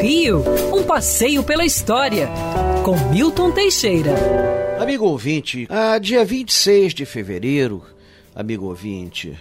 Rio, 0.00 0.44
um 0.74 0.82
passeio 0.82 1.42
pela 1.42 1.64
história, 1.64 2.28
com 2.84 2.96
Milton 3.10 3.50
Teixeira. 3.50 4.14
Amigo 4.80 5.06
ouvinte, 5.06 5.66
a 5.70 5.98
dia 5.98 6.24
26 6.24 6.94
de 6.94 7.04
fevereiro, 7.06 7.82
amigo 8.34 8.66
ouvinte, 8.66 9.38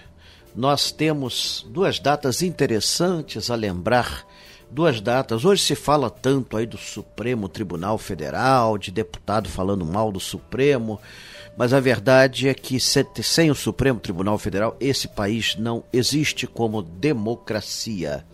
nós 0.56 0.92
temos 0.92 1.66
duas 1.70 2.00
datas 2.00 2.42
interessantes 2.42 3.50
a 3.50 3.56
lembrar. 3.56 4.26
Duas 4.72 5.00
datas. 5.00 5.46
Hoje 5.46 5.62
se 5.62 5.76
fala 5.76 6.10
tanto 6.10 6.58
aí 6.58 6.66
do 6.66 6.78
Supremo 6.78 7.48
Tribunal 7.48 7.98
Federal, 7.98 8.78
de 8.78 8.92
deputado 8.92 9.48
falando 9.48 9.86
mal 9.86 10.12
do 10.12 10.20
Supremo, 10.20 11.00
mas 11.56 11.72
a 11.72 11.80
verdade 11.80 12.50
é 12.50 12.54
que 12.54 12.80
sem 12.80 13.52
o 13.52 13.56
Supremo 13.56 14.00
Tribunal 14.00 14.38
Federal, 14.38 14.76
esse 14.80 15.08
país 15.08 15.56
não 15.56 15.84
existe 15.94 16.48
como 16.48 16.82
democracia. 16.82 18.26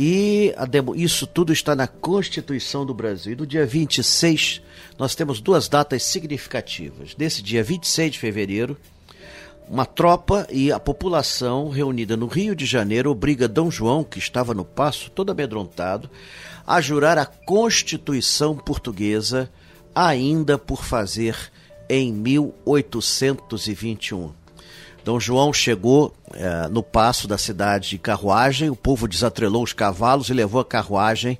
E 0.00 0.54
isso 0.94 1.26
tudo 1.26 1.52
está 1.52 1.74
na 1.74 1.88
Constituição 1.88 2.86
do 2.86 2.94
Brasil. 2.94 3.32
E 3.32 3.34
do 3.34 3.44
dia 3.44 3.66
26, 3.66 4.62
nós 4.96 5.16
temos 5.16 5.40
duas 5.40 5.68
datas 5.68 6.04
significativas. 6.04 7.16
Nesse 7.18 7.42
dia 7.42 7.64
26 7.64 8.12
de 8.12 8.18
fevereiro, 8.20 8.76
uma 9.68 9.84
tropa 9.84 10.46
e 10.52 10.70
a 10.70 10.78
população 10.78 11.68
reunida 11.68 12.16
no 12.16 12.28
Rio 12.28 12.54
de 12.54 12.64
Janeiro 12.64 13.10
obriga 13.10 13.48
Dom 13.48 13.72
João, 13.72 14.04
que 14.04 14.20
estava 14.20 14.54
no 14.54 14.64
passo, 14.64 15.10
todo 15.10 15.32
amedrontado, 15.32 16.08
a 16.64 16.80
jurar 16.80 17.18
a 17.18 17.26
Constituição 17.26 18.56
portuguesa, 18.56 19.50
ainda 19.92 20.56
por 20.56 20.84
fazer 20.84 21.36
em 21.88 22.12
1821. 22.12 24.30
Dom 25.08 25.18
João 25.18 25.54
chegou 25.54 26.14
é, 26.34 26.68
no 26.68 26.82
passo 26.82 27.26
da 27.26 27.38
cidade 27.38 27.88
de 27.88 27.98
carruagem, 27.98 28.68
o 28.68 28.76
povo 28.76 29.08
desatrelou 29.08 29.62
os 29.62 29.72
cavalos 29.72 30.28
e 30.28 30.34
levou 30.34 30.60
a 30.60 30.64
carruagem 30.66 31.38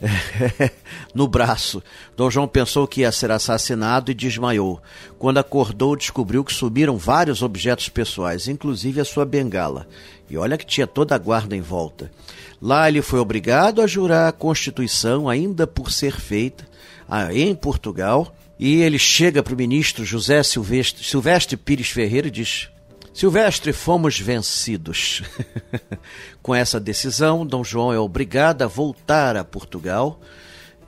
é, 0.00 0.70
no 1.14 1.28
braço. 1.28 1.82
Dom 2.16 2.30
João 2.30 2.48
pensou 2.48 2.88
que 2.88 3.02
ia 3.02 3.12
ser 3.12 3.30
assassinado 3.30 4.10
e 4.10 4.14
desmaiou. 4.14 4.80
Quando 5.18 5.36
acordou, 5.36 5.94
descobriu 5.94 6.42
que 6.42 6.54
sumiram 6.54 6.96
vários 6.96 7.42
objetos 7.42 7.90
pessoais, 7.90 8.48
inclusive 8.48 8.98
a 8.98 9.04
sua 9.04 9.26
bengala. 9.26 9.86
E 10.30 10.38
olha 10.38 10.56
que 10.56 10.64
tinha 10.64 10.86
toda 10.86 11.14
a 11.14 11.18
guarda 11.18 11.54
em 11.54 11.60
volta. 11.60 12.10
Lá 12.62 12.88
ele 12.88 13.02
foi 13.02 13.18
obrigado 13.18 13.82
a 13.82 13.86
jurar 13.86 14.26
a 14.26 14.32
Constituição, 14.32 15.28
ainda 15.28 15.66
por 15.66 15.92
ser 15.92 16.18
feita, 16.18 16.66
em 17.30 17.54
Portugal, 17.54 18.34
e 18.58 18.80
ele 18.80 18.98
chega 18.98 19.42
para 19.42 19.52
o 19.52 19.56
ministro 19.58 20.02
José 20.02 20.42
Silvestre, 20.42 21.04
Silvestre 21.04 21.58
Pires 21.58 21.90
Ferreira 21.90 22.28
e 22.28 22.30
diz: 22.30 22.72
Silvestre, 23.12 23.72
fomos 23.72 24.18
vencidos. 24.18 25.22
Com 26.42 26.52
essa 26.54 26.80
decisão, 26.80 27.46
Dom 27.46 27.62
João 27.62 27.92
é 27.92 27.98
obrigado 27.98 28.62
a 28.62 28.66
voltar 28.66 29.36
a 29.36 29.44
Portugal 29.44 30.18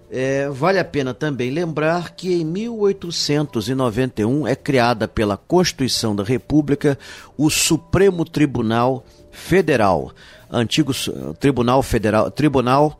É, 0.09 0.47
vale 0.49 0.79
a 0.79 0.85
pena 0.85 1.13
também 1.13 1.51
lembrar 1.51 2.15
que 2.15 2.33
em 2.33 2.45
1891 2.45 4.47
é 4.47 4.55
criada 4.55 5.05
pela 5.05 5.35
Constituição 5.35 6.15
da 6.15 6.23
República 6.23 6.97
o 7.37 7.49
Supremo 7.49 8.23
Tribunal 8.23 9.03
Federal, 9.31 10.13
antigo 10.49 10.93
Tribunal 11.39 11.83
Federal, 11.83 12.31
Tribunal 12.31 12.97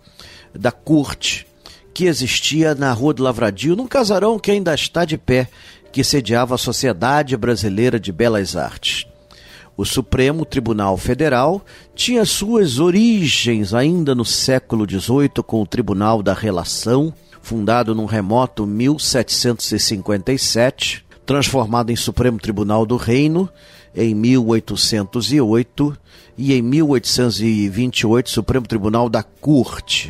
da 0.54 0.72
Corte, 0.72 1.48
que 1.94 2.06
existia 2.06 2.76
na 2.76 2.92
Rua 2.92 3.14
do 3.14 3.24
Lavradio, 3.24 3.76
num 3.76 3.88
casarão 3.88 4.38
que 4.38 4.52
ainda 4.52 4.76
está 4.76 5.06
de 5.06 5.18
pé, 5.18 5.48
que 5.92 6.04
sediava 6.04 6.56
a 6.56 6.58
Sociedade 6.58 7.38
Brasileira 7.38 7.98
de 8.00 8.12
Belas 8.12 8.58
Artes. 8.58 9.08
O 9.78 9.86
Supremo 9.86 10.44
Tribunal 10.44 10.98
Federal 10.98 11.64
tinha 11.94 12.26
suas 12.26 12.80
origens 12.80 13.76
ainda 13.76 14.16
no 14.16 14.26
século 14.26 14.88
XVIII 14.90 15.44
com 15.46 15.62
o 15.62 15.68
Tribunal 15.68 16.24
da 16.24 16.34
Relação, 16.34 17.14
fundado 17.44 17.94
num 17.94 18.06
remoto 18.06 18.66
1757, 18.66 21.06
transformado 21.28 21.92
em 21.92 21.96
Supremo 21.96 22.40
Tribunal 22.40 22.88
do 22.88 22.98
Reino 22.98 23.48
em 23.96 24.16
1808 24.16 25.96
e 26.36 26.56
em 26.56 26.64
1828 26.64 28.32
Supremo 28.32 28.66
Tribunal 28.66 29.08
da 29.08 29.22
Corte. 29.22 30.10